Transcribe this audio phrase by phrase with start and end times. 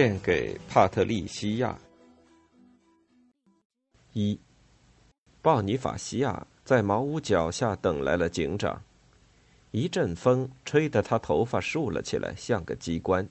[0.00, 1.78] 献给帕特利西亚。
[4.14, 4.40] 一，
[5.42, 8.82] 鲍尼法西亚在茅屋脚下等来了警长。
[9.72, 13.28] 一阵风吹得他头发竖了起来，像个机关。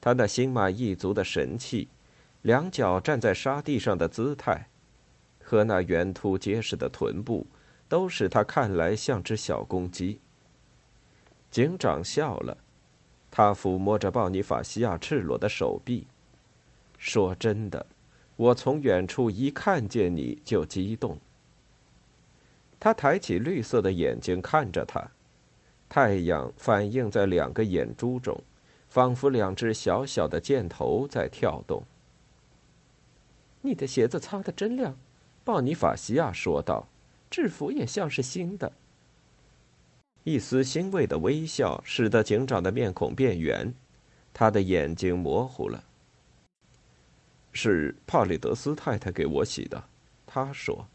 [0.00, 1.86] 他那心满意足的神气，
[2.42, 4.66] 两脚站在沙地上的姿态，
[5.40, 7.46] 和那圆凸结实的臀部，
[7.88, 10.18] 都使他看来像只小公鸡。
[11.48, 12.58] 警长笑了。
[13.30, 16.06] 他抚摸着鲍尼法西亚赤裸的手臂，
[16.98, 17.86] 说：“真的，
[18.36, 21.18] 我从远处一看见你就激动。”
[22.80, 25.10] 他抬起绿色的眼睛看着他，
[25.88, 28.42] 太阳反映在两个眼珠中，
[28.88, 31.82] 仿佛两只小小的箭头在跳动。
[33.60, 34.96] 你的鞋子擦得真亮，
[35.44, 36.88] 鲍尼法西亚说道
[37.30, 38.72] ，“制服也像是新的。”
[40.24, 43.72] 一丝欣慰的微笑使得警长的面孔变圆，
[44.34, 45.82] 他的眼睛模糊了。
[47.52, 49.82] 是帕里德斯太太给我洗的，
[50.26, 50.86] 他说：“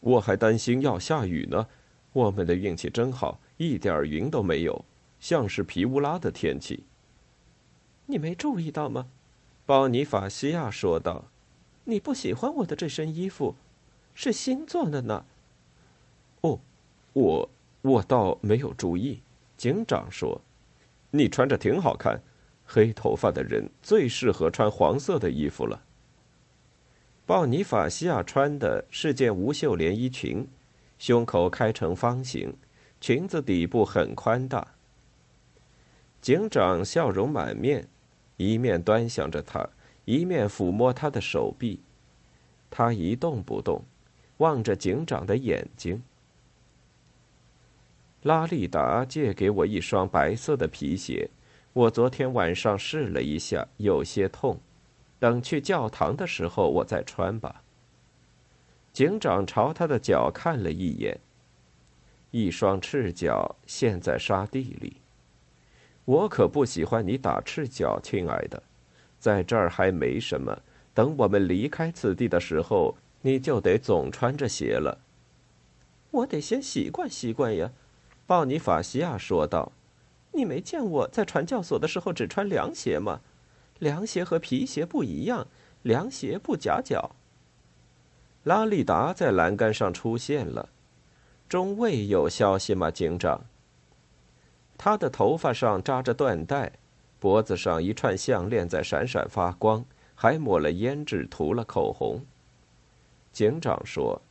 [0.00, 1.66] 我还担心要下雨呢。
[2.12, 4.84] 我们的运气真好，一点云都没有，
[5.18, 6.84] 像是皮乌拉的天气。”
[8.06, 9.08] 你没注意到吗？
[9.64, 11.24] 鲍尼法西亚说道
[11.84, 13.54] ：“你不喜欢我的这身衣服，
[14.14, 15.24] 是新做的呢。”
[16.42, 16.60] 哦，
[17.14, 17.50] 我。
[17.82, 19.20] 我倒没有注意，
[19.56, 20.40] 警长说
[21.10, 22.20] ：“你穿着挺好看，
[22.66, 25.82] 黑头发的人最适合穿黄色的衣服了。”
[27.24, 30.46] 鲍尼法西亚穿的是件无袖连衣裙，
[30.98, 32.52] 胸口开成方形，
[33.00, 34.74] 裙子底部很宽大。
[36.20, 37.88] 警长笑容满面，
[38.36, 39.66] 一面端详着他，
[40.04, 41.80] 一面抚摸他的手臂。
[42.68, 43.82] 他一动不动，
[44.36, 46.02] 望着警长的眼睛。
[48.22, 51.30] 拉利达借给我一双白色的皮鞋，
[51.72, 54.60] 我昨天晚上试了一下，有些痛。
[55.18, 57.62] 等去教堂的时候，我再穿吧。
[58.92, 61.18] 警长朝他的脚看了一眼，
[62.30, 64.96] 一双赤脚陷在沙地里。
[66.04, 68.62] 我可不喜欢你打赤脚，亲爱的。
[69.18, 74.98] 在这儿还没什么，等我们离开此地的时候，你就得总穿着鞋了。
[76.10, 77.70] 我得先习惯习惯呀。
[78.30, 79.72] 鲍尼法西亚说道
[80.30, 83.22] ：“你没见我在传教所的时候只穿凉鞋吗？
[83.80, 85.48] 凉鞋和皮鞋不一样，
[85.82, 87.10] 凉鞋不夹脚。”
[88.46, 90.68] 拉利达在栏杆上出现了。
[91.48, 93.40] 中尉有消息吗，警长？
[94.78, 96.70] 他的头发上扎着缎带，
[97.18, 102.24] 脖子上一串项链在闪闪发光，还抹了胭脂，涂了口红。
[103.32, 104.22] 警长说：“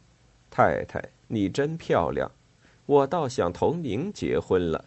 [0.50, 2.32] 太太，你真漂亮。”
[2.90, 4.86] 我倒想同您结婚了。”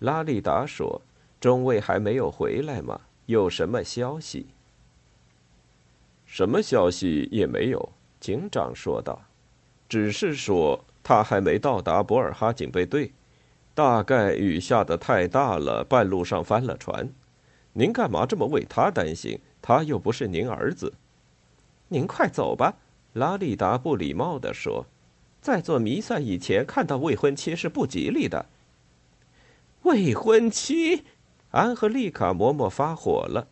[0.00, 1.00] 拉利达说
[1.40, 3.00] ，“中尉还没有回来吗？
[3.24, 4.48] 有什么消息
[6.26, 9.22] ？”“什么消息也没有。”警长说道
[9.88, 13.10] ，“只是说他还没到达博尔哈警备队，
[13.74, 17.08] 大概雨下的太大了，半路上翻了船。
[17.72, 19.40] 您干嘛这么为他担心？
[19.62, 20.92] 他又不是您儿子。
[21.88, 22.74] ”“您快走吧。”
[23.14, 24.84] 拉利达不礼貌地说。
[25.42, 28.46] 在做弥撒以前看到未婚妻是不吉利的。
[29.82, 31.04] 未婚妻，
[31.50, 33.48] 安赫丽卡嬷嬷发火了。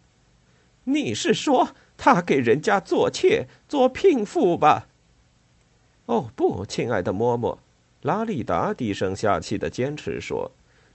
[0.84, 4.86] 你是说他给人家做妾、做聘妇吧？
[6.06, 7.58] 哦不，亲爱的嬷嬷，
[8.02, 10.52] 拉利达低声下气的坚持说，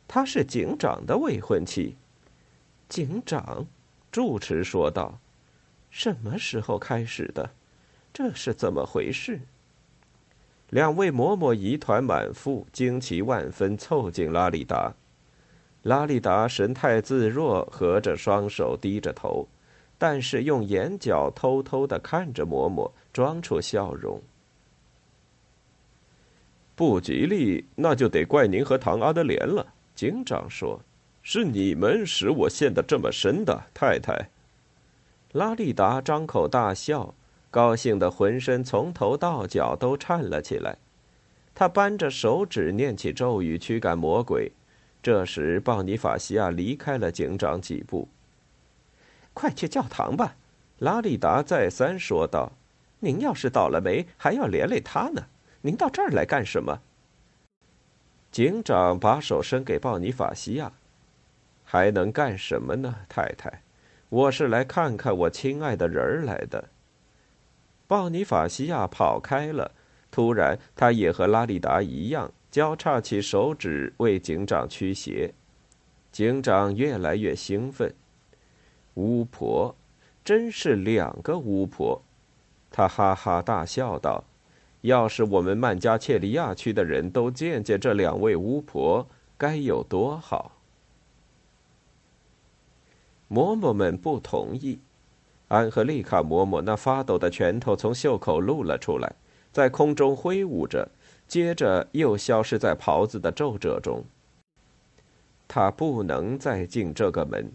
[0.07, 1.95] 她是警长的未婚妻。
[2.87, 3.67] 警长，
[4.11, 5.19] 住持说道。
[5.89, 7.51] 什么时候开始的？
[8.13, 9.41] 这是怎么回事？
[10.71, 14.93] 两位嬷嬷疑团满腹，惊奇万分，凑近拉里达。
[15.83, 19.47] 拉里达神态自若，合着双手，低着头，
[19.97, 24.19] 但是用眼角偷偷的看着嬷嬷，装出笑容。
[26.75, 29.65] 不吉利，那就得怪您和唐阿德莲了。
[29.93, 30.81] 警长说
[31.21, 34.29] ：“是你们使我陷得这么深的，太太。”
[35.31, 37.13] 拉利达张口大笑。
[37.55, 40.77] 高兴的浑身从头到脚都颤了起来，
[41.53, 44.51] 他扳着手指念起咒语驱赶魔鬼。
[45.01, 48.09] 这时，鲍尼法西亚离开了警长几步。
[49.33, 50.35] 快去教堂吧。”
[50.79, 52.51] 拉利达再三说道。
[52.99, 55.23] “您要是倒了霉，还要连累他呢。
[55.61, 56.81] 您到这儿来干什么？”
[58.33, 60.73] 警长把手伸给鲍尼法西亚。
[61.63, 63.61] “还能干什么呢，太太？
[64.09, 66.71] 我是来看看我亲爱的人儿来的。”
[67.87, 69.71] 鲍尼法西亚跑开了。
[70.11, 75.33] 突然，他也和拉里达一样，交叉起手指为警长驱邪。
[76.11, 77.93] 警长越来越兴奋。
[78.93, 79.75] 巫婆，
[80.23, 82.01] 真是两个巫婆！
[82.71, 84.23] 他哈哈大笑道
[84.81, 89.05] ：“要是我们曼加切利亚区的人都见见这两位巫婆，
[89.37, 90.53] 该有多好！”
[93.29, 94.79] 嬷嬷们不同意。
[95.47, 99.15] 安赫丽卡嬷嬷那发抖的拳头从袖口露了出来。
[99.51, 100.89] 在空中挥舞着，
[101.27, 104.03] 接着又消失在袍子的皱褶中。
[105.47, 107.49] 他不能再进这个门。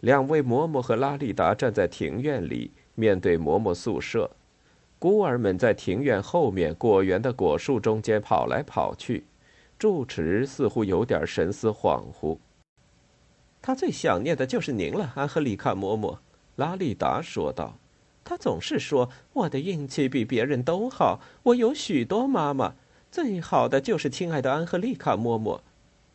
[0.00, 4.30] 两位嬷嬷和拉利达站在庭院里，面对嬷嬷宿舍。
[4.98, 9.24] 孤儿们在庭院后面果园的果树中间跑来跑去。
[9.78, 12.38] 住持似乎有点神思恍惚。
[13.60, 16.16] 他最想念的就是您了，安赫里卡嬷嬷。
[16.56, 17.78] 拉利达说道。
[18.24, 22.74] 他总是说我的运气比别人都好，我有许多妈妈，
[23.12, 25.60] 最好的就是亲爱的安赫丽卡嬷嬷。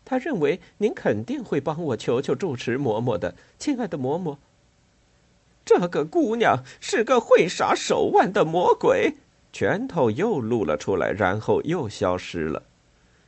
[0.03, 4.37] 他认为您肯定会帮我求求住持嬷嬷的，亲爱的嬷嬷。
[5.63, 9.13] 这个姑娘是个会耍手腕的魔鬼，
[9.53, 12.63] 拳头又露了出来，然后又消失了。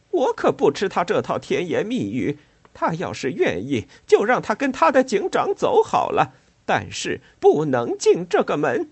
[0.09, 2.39] 我可不吃他这套甜言蜜语。
[2.73, 6.33] 他要是愿意，就让他跟他的警长走好了。
[6.65, 8.89] 但是不能进这个门。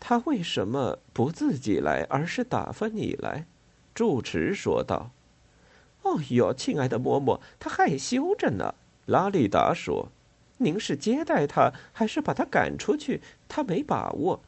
[0.00, 3.46] 他为什么不自己来，而是打发你来？
[3.94, 5.10] 住持说道。
[6.02, 8.74] “哦哟，亲爱的嬷嬷，他害羞着呢。”
[9.06, 10.08] 拉利达说。
[10.58, 13.20] “您是接待他，还是把他赶出去？
[13.48, 14.40] 他没把握。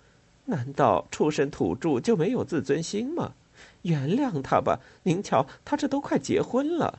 [0.47, 3.35] 难道出身土著就没有自尊心吗？
[3.83, 4.81] 原谅他吧。
[5.05, 6.99] 您瞧，他这都快结婚了。”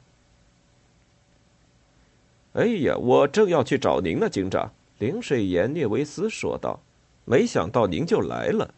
[2.54, 4.72] 哎呀，我正要去找您呢，警长。
[4.98, 6.80] 灵水员涅维斯说道
[7.26, 8.74] ：“没想到您就来了。”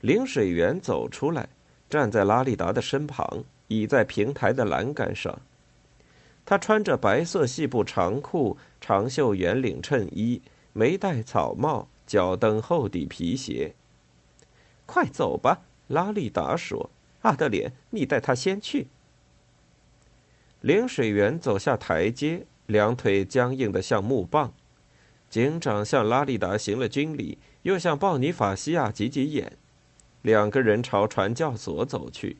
[0.00, 1.48] 灵水员走出来，
[1.88, 5.36] 站在拉利达的身旁，倚在平台的栏杆上。
[6.46, 10.40] 他穿着白色细布长裤、长袖圆领衬衣，
[10.72, 13.74] 没戴草帽，脚蹬厚底皮鞋。
[14.86, 16.90] “快走吧！”拉利达说。
[17.22, 18.86] “阿德莲，你带他先去。”
[20.62, 24.54] 灵水员走下台阶，两腿僵硬的像木棒。
[25.30, 29.56] 警长向拉利达行了军礼，又向鲍尼法西亚挤挤眼，
[30.22, 32.38] 两个人朝传教所走去。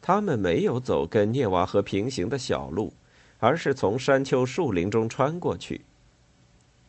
[0.00, 2.92] 他们没有走跟涅瓦河平行的小路，
[3.40, 5.80] 而是从山丘树林中穿过去。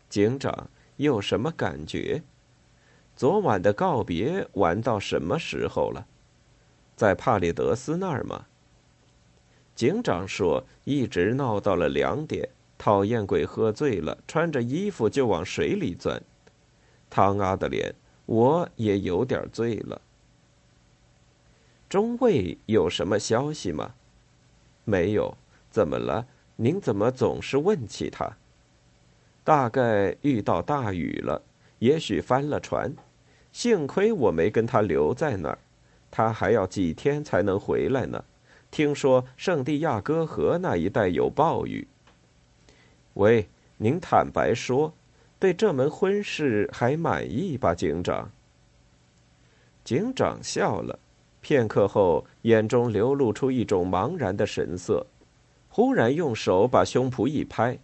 [0.08, 2.22] 警长有什么感觉？
[3.16, 6.06] 昨晚的告别玩到什么时候了？
[6.96, 8.46] 在帕列德斯那儿吗？
[9.74, 12.50] 警长说，一直闹到了两点。
[12.80, 16.20] 讨厌鬼喝醉了，穿着衣服就往水里钻。
[17.10, 17.94] 汤阿德莲，
[18.26, 20.02] 我也有点醉了。
[21.90, 23.94] 中尉有什么消息吗？
[24.86, 25.38] 没有。
[25.70, 26.26] 怎么了？
[26.56, 28.38] 您怎么总是问起他？
[29.44, 31.42] 大概遇到大雨了，
[31.80, 32.96] 也许翻了船。
[33.52, 35.60] 幸亏我没跟他留在那儿，
[36.10, 38.24] 他还要几天才能回来呢。
[38.72, 41.88] 听说圣地亚哥河那一带有暴雨。
[43.20, 43.46] 喂，
[43.76, 44.94] 您坦白说，
[45.40, 48.32] 对这门婚事还满意吧，警长？
[49.84, 50.98] 警长笑了，
[51.42, 55.06] 片刻后，眼中流露出一种茫然的神色，
[55.68, 57.78] 忽然用手把胸脯一拍：“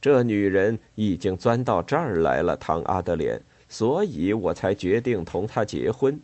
[0.00, 3.38] 这女人已经钻到这儿来了，唐阿德莲，
[3.68, 6.18] 所以我才决定同她结婚。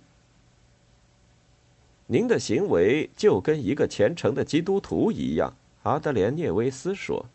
[2.06, 7.26] 您的行为就跟一个虔诚的基督徒一样。”阿德莲涅维斯说。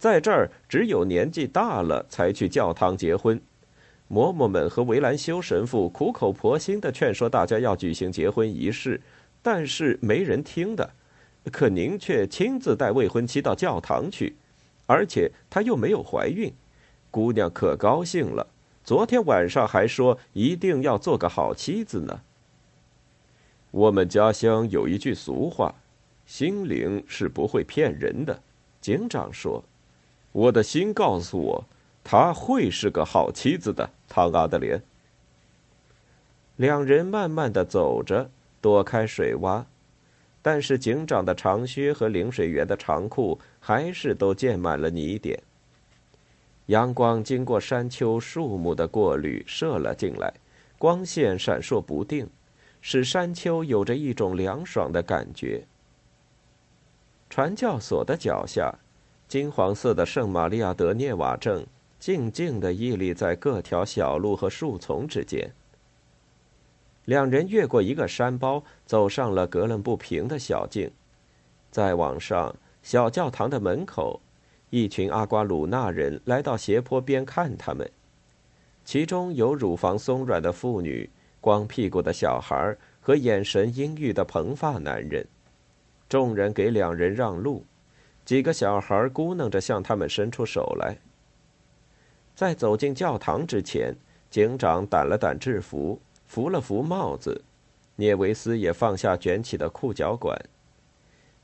[0.00, 3.38] 在这儿，只有年纪大了才去教堂结婚。
[4.10, 8.98] 嬷嬷们和维兰修神父苦口婆心的劝说大家要举行结婚仪式，
[9.42, 10.90] 但是没人听的。
[11.52, 14.36] 可您却亲自带未婚妻到教堂去，
[14.86, 16.50] 而且她又没有怀孕，
[17.10, 18.46] 姑娘可高兴了。
[18.82, 22.22] 昨天晚上还说一定要做个好妻子呢。
[23.70, 25.74] 我们家乡有一句俗话
[26.24, 28.42] ：“心灵是不会骗人的。”
[28.80, 29.62] 警长说。
[30.32, 31.64] 我的心告诉我，
[32.04, 34.82] 她会是个好妻子的，汤阿德莲。
[36.56, 39.64] 两人慢慢的走着，躲开水洼，
[40.42, 45.42] 但是警长的长靴和领水员的长裤还是都溅满了泥点。
[46.66, 50.32] 阳光经过山丘、树木的过滤射了进来，
[50.78, 52.28] 光线闪烁不定，
[52.80, 55.64] 使山丘有着一种凉爽的感觉。
[57.28, 58.72] 传教所的脚下，
[59.30, 61.64] 金黄色的圣玛利亚德涅瓦镇
[62.00, 65.48] 静静地屹立在各条小路和树丛之间。
[67.04, 70.90] 两人越过一个山包，走上了格伦不平的小径。
[71.70, 74.20] 再往上，小教堂的门口，
[74.70, 77.88] 一群阿瓜鲁纳人来到斜坡边看他们，
[78.84, 81.08] 其中有乳房松软的妇女、
[81.40, 85.24] 光屁股的小孩和眼神阴郁的蓬发男人。
[86.08, 87.64] 众人给两人让路，
[88.30, 90.98] 几个小孩咕哝着向他们伸出手来。
[92.36, 93.92] 在走进教堂之前，
[94.30, 96.00] 警长掸了掸制服。
[96.28, 97.42] 扶了扶帽子，
[97.96, 100.40] 聂维斯也放下卷起的裤脚管。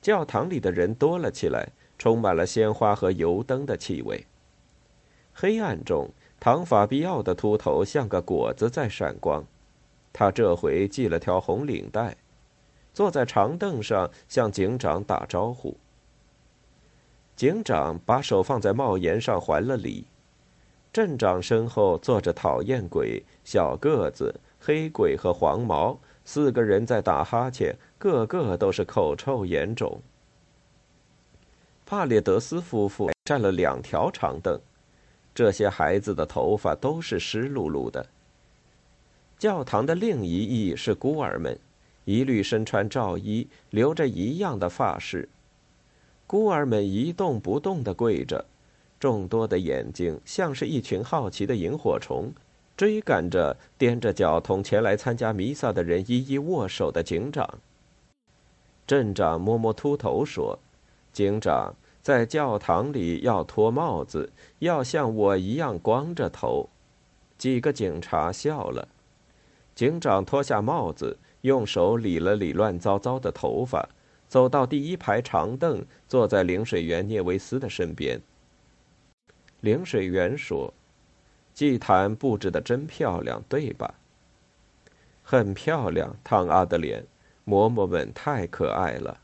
[0.00, 4.25] 教堂里的人多了起来，充满了鲜花和油灯的气味。
[5.35, 9.45] 黑暗中，唐法比奥的秃头像个果子在闪光。
[10.12, 12.16] 他这回系了条红领带，
[12.93, 15.76] 坐在长凳上向警长打招呼。
[17.37, 20.07] 警长把手放在帽檐上还了礼。
[20.93, 24.35] 镇长身后坐着讨厌鬼、小个子。
[24.59, 30.00] 黑鬼和黄毛四个人在打哈欠，个个都是口臭眼肿。
[31.85, 34.59] 帕列德斯夫妇占了两条长凳，
[35.33, 38.05] 这些孩子的头发都是湿漉漉的。
[39.38, 41.57] 教堂的另一翼是孤儿们，
[42.07, 45.28] 一律身穿罩衣，留着一样的发饰。
[46.26, 48.45] 孤儿们一动不动地跪着，
[48.99, 52.33] 众多的眼睛像是一群好奇的萤火虫。
[52.76, 57.59] 追赶着踮着脚同前来参加弥撒的人一一握手的警长。
[58.87, 60.59] 镇长摸摸秃头说
[61.11, 66.68] ：“警长在教堂里要脱帽子，要像我一样光着头。”
[67.38, 68.87] 几个警察笑了。
[69.75, 73.88] 警长脱下帽子，用手理了理乱糟糟的头发，
[74.28, 78.21] 走到第一排长凳，坐在领水员聂维斯的身边。
[79.61, 80.73] 领水员说。
[81.54, 83.95] 祭坛布置的真漂亮，对吧？
[85.23, 87.02] 很漂亮，汤阿德莲，
[87.47, 89.18] 嬷嬷们太可爱了。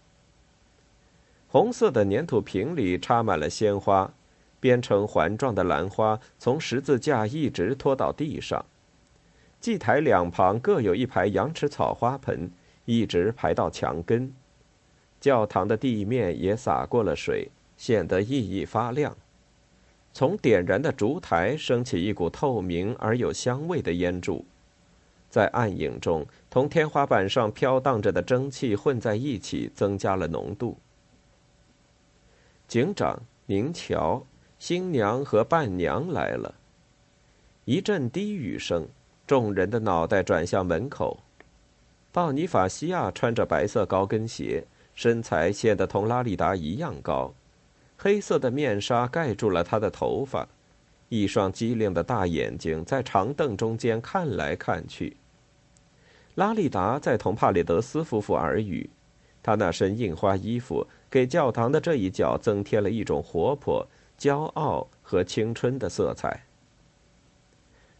[1.47, 4.11] 红色的粘土瓶里插满了鲜花，
[4.59, 8.64] 编成环状的兰花从十字架一直拖到地上。
[9.61, 12.50] 祭台两旁各有一排羊齿草花盆，
[12.87, 14.32] 一直排到墙根。
[15.23, 19.17] 教堂的地面也洒过了水，显得熠熠发亮。
[20.12, 24.45] 从点燃的烛台升起一股透明而有香味的烟柱，
[25.31, 30.76] 在暗影中同天花板上飘荡着的蒸汽混在一起，增加了浓度。
[32.67, 34.26] 警长，您瞧，
[34.59, 36.52] 新娘和伴娘来了。
[37.64, 38.88] 一阵低语声，
[39.25, 41.21] 众人的脑袋转向门口。
[42.11, 47.32] 鲍尼法西亚穿着白色高跟鞋，身材显得同拉里达一样高。
[47.96, 50.49] 黑色的面纱盖住了他的头发，
[51.08, 55.16] 一双机灵的大眼睛在长凳中间看来看去。
[56.34, 58.88] 拉利达在同帕里德斯夫妇耳语，
[59.42, 63.87] 他那身印花衣服给教堂的这一角增添了一种活泼、
[64.18, 66.44] 骄傲和青春的色彩。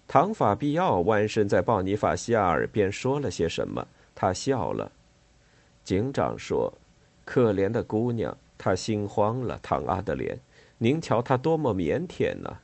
[0.09, 4.91] 唐法比奥弯身在鲍尼法西亚耳边说了些什么，他笑了。
[5.85, 6.73] 警长说
[7.25, 10.39] ：“可怜的姑娘。”她心慌了，唐阿德莲，
[10.79, 12.59] 您瞧她多么腼腆呢。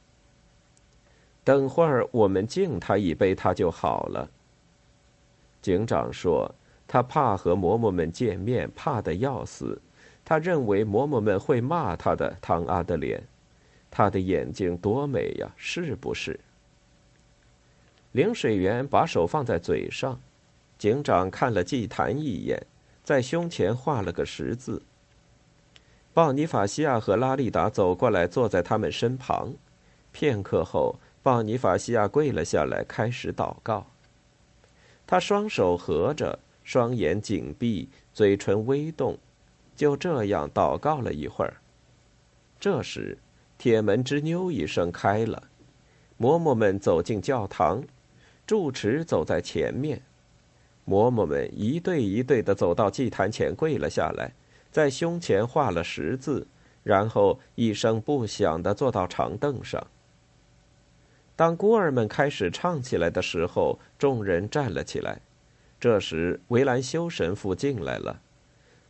[1.42, 4.28] 等会儿我们敬他一杯，他就好了。
[5.62, 6.54] 警长说，
[6.86, 9.80] 他怕和嬷嬷们见面，怕的要死。
[10.24, 12.36] 他认为嬷嬷们会骂他的。
[12.42, 13.22] 唐阿德莲，
[13.90, 16.38] 他的眼睛多美呀，是不是？
[18.12, 20.20] 领水员把手放在嘴上，
[20.76, 22.62] 警长看了祭坛一眼，
[23.08, 24.82] 在胸前画了个十字。
[26.12, 29.54] 鲍尼法西亚和拉利达走过来，坐在他们身旁。
[30.12, 33.86] 片刻后，鲍尼法西亚跪了下来，开始祷告。
[35.06, 39.16] 他双手合着，双眼紧闭，嘴唇微动，
[39.74, 41.56] 就这样祷告了一会儿。
[42.60, 43.16] 这时，
[43.56, 45.44] 铁门吱扭一声开了，
[46.20, 47.82] 嬷嬷们走进教堂，
[48.46, 50.02] 住持走在前面，
[50.88, 54.32] 嬷嬷们一对一对的走到祭坛前，跪了下来。
[54.70, 56.46] 在胸前画了十字，
[56.82, 59.86] 然后一声不响地坐到长凳上。
[61.36, 65.20] 当孤儿们开始唱起来的时候，众人站了起来。
[65.78, 68.20] 这时，维兰修神父进来了，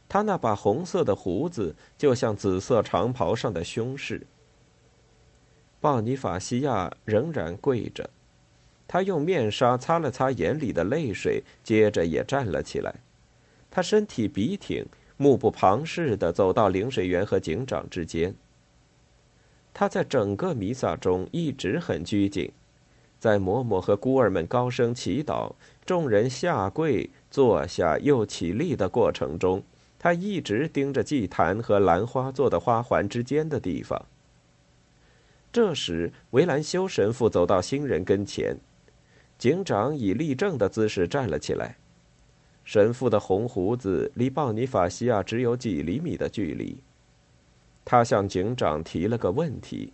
[0.09, 4.27] 他那把红色的胡子就像紫色长袍上的胸饰。
[5.81, 8.09] 鲍尼法西亚仍然跪着，
[8.89, 12.95] 他用面纱擦了擦眼里的泪水，接着也站了起来。
[13.71, 14.87] 他身体笔挺，
[15.19, 18.35] 目不旁视地走到领水员和警长之间。
[19.75, 22.51] 他在整个弥撒中一直很拘谨，
[23.21, 25.53] 在嬷嬷和孤儿们高声祈祷、
[25.85, 29.63] 众人下跪、坐下又起立的过程中，
[29.99, 34.07] 他一直盯着祭坛和兰花做的花环之间的地方。
[35.53, 38.57] 这时，维兰修神父走到新人跟前，
[39.39, 41.77] 警长以立正的姿势站了起来。
[42.65, 46.77] 神父的红胡子离鲍尼法西亚只有几厘米的距离。
[47.85, 49.93] 他向警长提了个问题，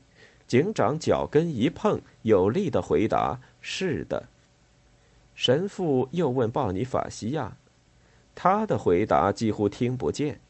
[0.49, 4.27] 警长脚跟一碰，有力的回答：“是的。”
[5.37, 7.57] 神父又问鲍尼法西亚，
[8.35, 10.41] 他的回答几乎听不见。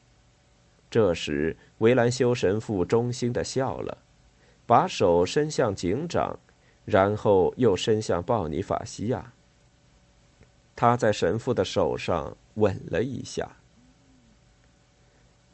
[0.91, 3.99] 这时，维兰修神父衷心的笑了。
[4.67, 6.39] 把手伸向警长，
[6.85, 9.33] 然后又伸向鲍尼法西亚。
[10.77, 13.49] 他在神父的手上吻了一下。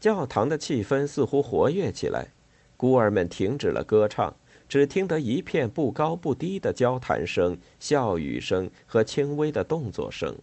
[0.01, 2.29] 教堂的气氛似乎活跃起来，
[2.77, 4.35] 孤儿们停止了歌唱，
[4.67, 10.35] 只听得一片不高不低的交谈声、笑语声和轻微的动作声。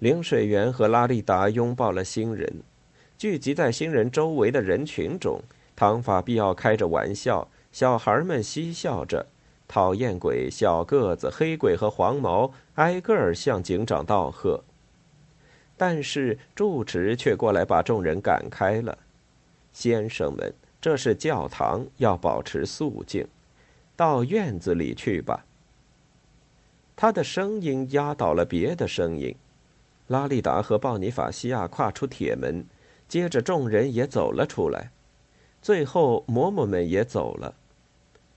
[0.00, 2.62] 领水员和拉利达拥抱了新人，
[3.16, 5.40] 聚集在新人周围的人群中。
[5.76, 9.26] 唐法必要开着玩笑，小孩们嬉笑着，
[9.66, 14.62] 讨厌鬼、小个子、黑鬼和黄毛挨个儿向警长道贺。
[15.76, 18.96] 但是住持却过来把众人赶开了。
[19.72, 23.26] 先生们，这是教堂，要保持肃静，
[23.96, 25.44] 到院子里去吧。
[26.94, 29.34] 他的声音压倒了别的声音。
[30.06, 32.64] 拉利达和鲍尼法西亚跨出铁门，
[33.08, 34.90] 接着众人也走了出来。
[35.60, 37.54] 最后，嬷嬷们也走了。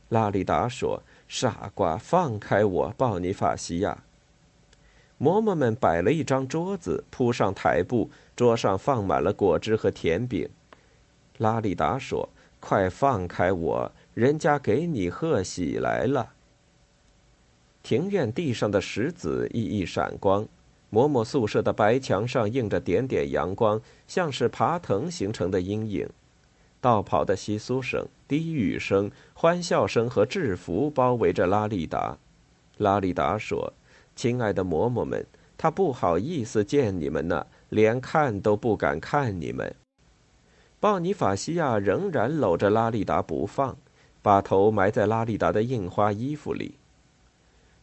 [0.09, 4.03] 拉里达说：“傻瓜，放开我，鲍尼法西亚。”
[5.19, 10.47] 嬷嬷们摆了一张桌子，铺上台布，桌上放满了果汁和甜饼。
[11.39, 16.33] 拉里达说：“快放开我，人家给你贺喜来了。”
[17.81, 20.47] 庭院地上的石子熠熠闪光，
[20.91, 26.07] 嬷嬷宿舍的白墙上映着点点阳光，像是爬藤形成的阴影。
[26.87, 32.17] 道跑的窸窣声、低语声、欢笑声和制服包围着拉利达。
[32.77, 33.73] 拉利达说
[34.15, 35.25] ：“亲爱的嬷嬷们，
[35.57, 39.75] 他不好意思见你们呢，连看都不敢看你们。”
[40.79, 43.75] 鲍尼法西亚仍然搂着拉利达不放，
[44.21, 46.75] 把头埋在拉利达的印花衣服里。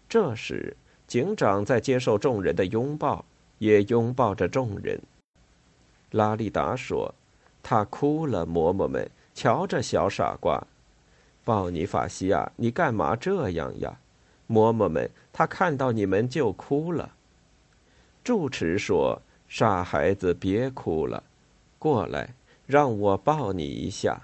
[0.09, 0.75] 这时，
[1.07, 3.23] 警长在接受众人的拥抱，
[3.59, 4.99] 也拥抱着众人。
[6.13, 7.15] 拉利达说。
[7.65, 10.65] 他哭了，嬷嬷们，瞧这小傻瓜，
[11.45, 13.99] 鲍尼法西亚，你干嘛这样呀？
[14.47, 17.15] 嬷嬷们，他看到你们就哭了。
[18.23, 21.25] 住持说：“傻孩子，别哭了，
[21.79, 22.35] 过来，
[22.67, 24.21] 让我抱你一下。”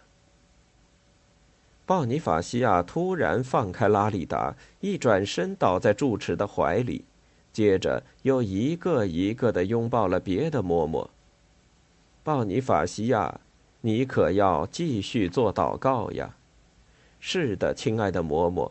[1.86, 7.04] 鲍尼法西亚突然放开拉里达，一转身倒在住持的怀里，
[7.52, 11.08] 接着又一个一个的拥抱了别的嬷嬷。
[12.30, 13.40] 鲍尼法西亚，
[13.80, 16.36] 你可要继续做祷告呀！
[17.18, 18.70] 是的，亲爱的嬷嬷，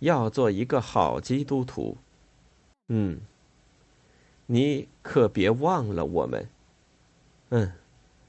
[0.00, 1.96] 要做一个好基督徒。
[2.88, 3.20] 嗯，
[4.44, 6.46] 你可别忘了我们。
[7.48, 7.72] 嗯，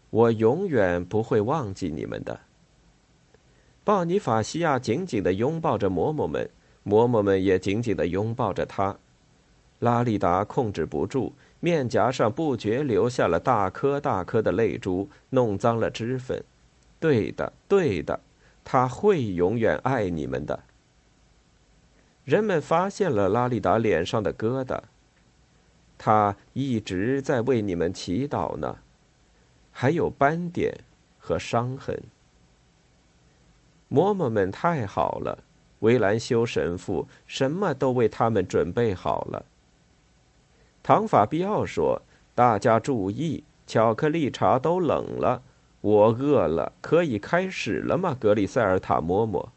[0.10, 2.40] 我永远不会忘记你们的。
[3.84, 6.50] 鲍尼法西亚紧紧的拥抱着嬷嬷们，
[6.86, 8.96] 嬷嬷们也紧紧的拥抱着他。
[9.80, 11.34] 拉利达控制不住。
[11.64, 16.44] 面颊上不觉流下了大颗大颗的泪珠，弄脏了脂粉。
[17.00, 18.20] 对的，对的，
[18.66, 20.60] 他会永远爱你们的。
[22.26, 24.78] 人们发现了拉利达脸上的疙瘩，
[25.98, 28.80] 他一直在为你们祈祷呢。
[29.72, 30.78] 还有斑点
[31.18, 31.98] 和伤痕。
[33.90, 35.40] 嬷嬷们太好了，
[35.80, 39.46] 维兰修神父什么都为他们准备好了。
[40.84, 42.02] 唐法比奥说
[42.36, 45.42] ：“大家注意，巧克力茶都冷了，
[45.80, 49.48] 我饿了，可以开始了吗？”格里塞尔塔嬷嬷。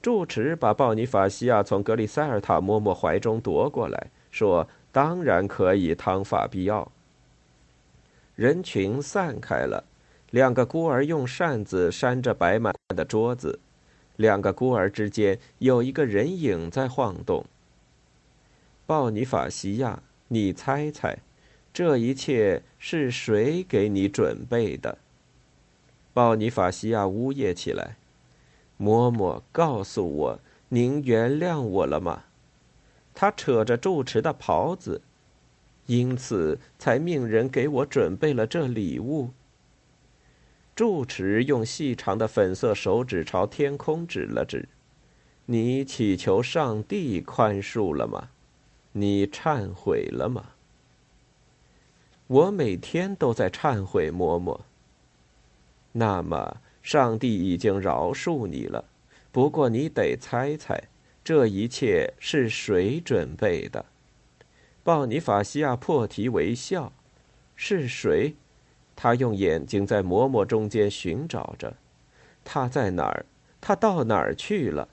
[0.00, 6.90] 住持把鲍尼法西亚从格里塞尔塔嬷嬷怀中夺过来，说：“当然可以，唐法比奥。”
[8.34, 9.84] 人群散开了，
[10.30, 13.60] 两个孤儿用扇子扇着摆满的桌子，
[14.16, 17.44] 两个孤儿之间有一个人影在晃动。
[18.86, 20.02] 鲍尼法西亚。
[20.28, 21.18] 你猜猜，
[21.72, 24.98] 这一切是谁给你准备的？
[26.12, 27.96] 鲍尼法西亚呜咽起来。
[28.78, 32.24] 嬷嬷，告诉我，您原谅我了吗？
[33.14, 35.00] 他扯着住持的袍子，
[35.86, 39.30] 因此才命人给我准备了这礼物。
[40.74, 44.68] 住持用细长的粉色手指朝天空指了指
[45.46, 48.30] ：“你祈求上帝宽恕了吗？
[48.96, 50.50] 你忏悔了吗？”
[52.26, 54.60] 我每天都在忏悔，嬷嬷。
[55.92, 58.84] 那么，上帝已经饶恕你了。
[59.30, 60.84] 不过，你得猜猜，
[61.22, 63.84] 这一切是谁准备的？
[64.82, 66.92] 鲍尼法西亚破涕为笑
[67.54, 68.34] ：“是谁？”
[68.96, 71.74] 他用眼睛在嬷嬷中间寻找着，
[72.44, 73.26] 他在哪儿？
[73.60, 74.88] 他到哪儿去了？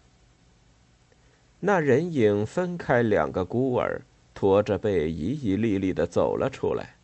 [1.63, 4.01] 那人影分开两个孤儿，
[4.33, 6.95] 驼着背，旖旎立立的走了出来。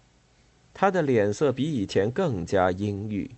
[0.74, 3.30] 他的脸色比以前更加阴郁。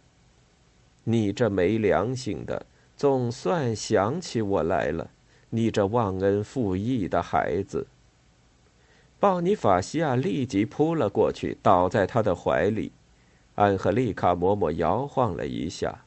[1.03, 5.09] 你这没良心的，总算想起我来了！
[5.49, 7.85] 你这忘恩负义的孩子！
[9.19, 12.93] 鲍尼法西亚立即扑了过去，倒在他的怀里。
[13.55, 16.05] 安赫丽卡嬷嬷摇晃了一下。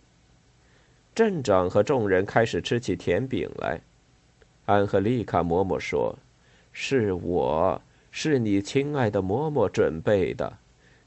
[1.14, 3.80] 镇长和众人开始吃起甜饼来。
[4.64, 6.16] 安赫丽卡嬷嬷说
[6.72, 10.58] ：“是我，是你亲爱的嬷嬷准备的。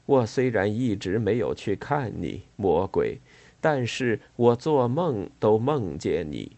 [0.04, 3.18] 我虽然一直没有去看你，魔鬼，
[3.60, 6.56] 但是我做梦都梦见你。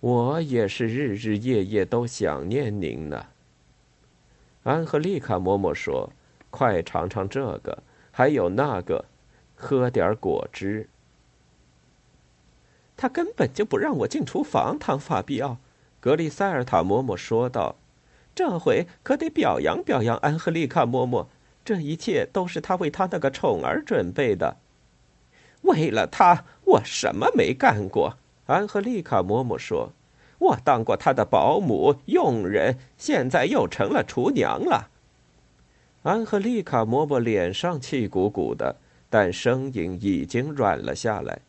[0.00, 3.26] 我也是日日夜夜都想念您呢。”
[4.64, 6.10] 安赫丽卡嬷嬷说
[6.50, 7.82] ：“快尝尝这个。”
[8.14, 9.06] 还有那个，
[9.54, 10.86] 喝点果汁。
[13.02, 15.56] 他根本就不让我进厨房，唐法比奥。
[15.98, 17.74] 格里塞尔塔嬷嬷说道
[18.32, 21.26] ：“这回可得表扬表扬安赫丽卡嬷嬷，
[21.64, 24.58] 这一切都是他为他那个宠儿准备的。
[25.62, 29.90] 为了他，我什么没干过。”安赫丽卡嬷嬷说
[30.38, 34.90] ：“我当过他的保姆、佣人，现在又成了厨娘了。”
[36.04, 38.76] 安赫丽卡嬷嬷脸上气鼓鼓的，
[39.10, 41.40] 但声音已经软了下来，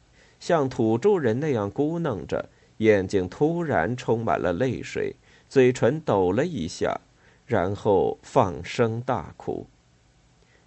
[0.45, 5.15] 像土著人那样咕哝着，眼睛突然充满了泪水，
[5.47, 6.99] 嘴唇抖了一下，
[7.45, 9.67] 然后放声大哭，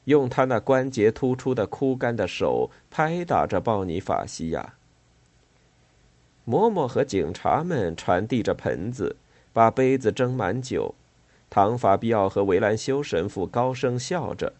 [0.04, 4.76] 用他那关节突出的枯干的手拍打着鲍尼法西亚。
[6.46, 9.16] 嬷嬷和警察们传递着盆子，
[9.52, 10.94] 把杯子斟满酒。
[11.50, 14.54] 唐法比奥和维兰修神父高声笑着，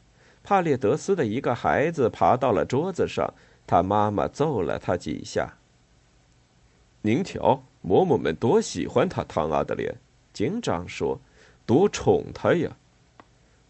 [0.45, 3.33] 帕列德斯的一个孩子爬到了桌子上，
[3.67, 5.55] 他妈妈揍了他几下。
[7.03, 9.95] 您瞧，嬷嬷们多喜欢他，唐阿德莲。
[10.33, 11.19] 警长说
[11.65, 12.77] ：“多宠他呀！”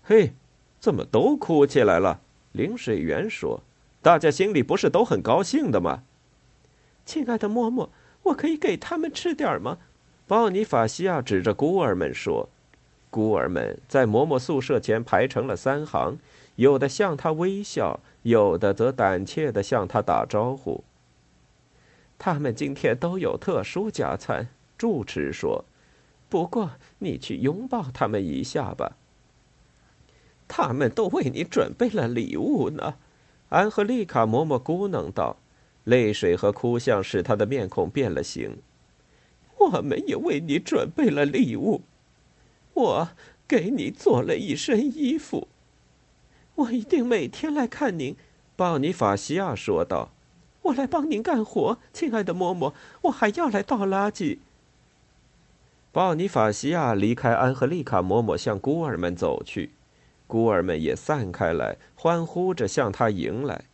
[0.02, 0.32] 嘿，
[0.80, 2.20] 怎么都哭起来了？
[2.52, 3.60] 领水员说
[4.02, 6.02] ：“大家心里不是都很高兴的吗？”
[7.04, 7.88] 亲爱的嬷嬷，
[8.24, 9.78] 我可以给他们吃点吗？
[10.26, 12.48] 鲍尼法西亚指着孤儿们说。
[13.10, 16.18] 孤儿们在嬷嬷宿舍前排成了三行，
[16.56, 20.84] 有的向他微笑，有的则胆怯地向他打招呼。
[22.18, 25.64] 他们今天都有特殊加餐，住持说。
[26.28, 28.96] 不过你去拥抱他们一下吧。
[30.48, 32.96] 他们都为你准备了礼物呢，
[33.50, 35.36] 安赫丽卡嬷嬷咕哝道，
[35.84, 38.58] 泪水和哭相使她的面孔变了形。
[39.58, 41.82] 我们也为你准备了礼物。
[42.74, 43.08] 我
[43.46, 45.48] 给你做了一身衣服，
[46.56, 48.16] 我一定每天来看您。”
[48.56, 50.10] 鲍尼法西亚说道
[50.62, 54.38] ，“我来帮您干活，亲爱的嬷嬷，我还要来倒垃圾。”
[55.92, 59.70] 鲍尼法西亚离开安赫丽卡嬷嬷，向孤儿们走去，
[60.26, 63.64] 孤儿们也散开来，欢呼着向他迎来。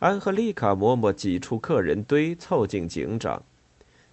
[0.00, 3.42] 安赫丽卡嬷嬷挤出客人堆，凑近警长，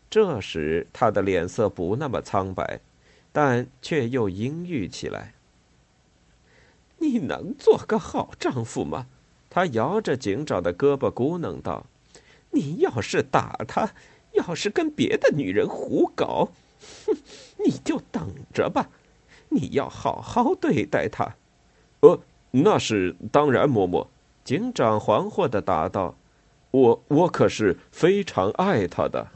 [0.09, 2.79] 这时他的脸色不那么苍白。
[3.31, 5.33] 但却又阴郁起来。
[7.05, 9.05] 你能做个好丈夫吗？
[9.47, 11.85] 他摇着警长的胳膊，咕哝道
[12.51, 13.91] ：“你要是打他，
[14.33, 16.49] 要是跟别的女人胡搞，
[17.05, 17.15] 哼，
[17.63, 18.89] 你就等着吧。
[19.49, 21.35] 你要好好对待他。
[22.01, 24.07] ”“呃，那是当然，嬷嬷。”
[24.43, 26.15] 警长惶惑的答道
[26.71, 29.27] ：“我我可是非常爱他的。”